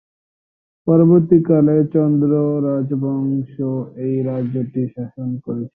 [0.87, 2.31] পরবর্তীকালে চন্দ্র
[2.63, 3.53] রাজবংশ
[3.97, 5.69] এই রাজ্যটি শাসন করেছিল।